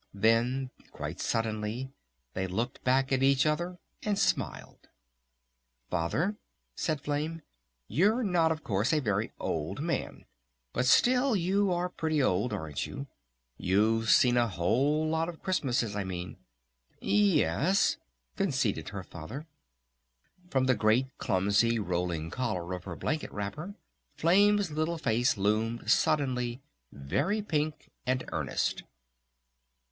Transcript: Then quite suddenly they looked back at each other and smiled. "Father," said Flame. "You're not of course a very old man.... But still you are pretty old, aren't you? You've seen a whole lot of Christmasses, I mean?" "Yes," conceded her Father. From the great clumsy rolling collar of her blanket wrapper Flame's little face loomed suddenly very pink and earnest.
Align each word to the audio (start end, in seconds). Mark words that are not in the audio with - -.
Then 0.15 0.71
quite 0.89 1.19
suddenly 1.19 1.91
they 2.33 2.47
looked 2.47 2.83
back 2.83 3.11
at 3.11 3.21
each 3.21 3.45
other 3.45 3.77
and 4.01 4.17
smiled. 4.17 4.89
"Father," 5.91 6.37
said 6.75 7.01
Flame. 7.01 7.43
"You're 7.87 8.23
not 8.23 8.51
of 8.51 8.63
course 8.63 8.93
a 8.93 8.99
very 8.99 9.31
old 9.39 9.79
man.... 9.79 10.25
But 10.73 10.87
still 10.87 11.35
you 11.35 11.71
are 11.71 11.87
pretty 11.87 12.19
old, 12.19 12.51
aren't 12.51 12.87
you? 12.87 13.05
You've 13.57 14.09
seen 14.09 14.37
a 14.37 14.47
whole 14.47 15.07
lot 15.07 15.29
of 15.29 15.43
Christmasses, 15.43 15.95
I 15.95 16.03
mean?" 16.03 16.37
"Yes," 16.99 17.97
conceded 18.35 18.89
her 18.89 19.03
Father. 19.03 19.45
From 20.49 20.65
the 20.65 20.73
great 20.73 21.15
clumsy 21.19 21.77
rolling 21.77 22.31
collar 22.31 22.73
of 22.73 22.85
her 22.85 22.95
blanket 22.95 23.31
wrapper 23.31 23.75
Flame's 24.17 24.71
little 24.71 24.97
face 24.97 25.37
loomed 25.37 25.91
suddenly 25.91 26.59
very 26.91 27.43
pink 27.43 27.91
and 28.07 28.23
earnest. 28.31 28.81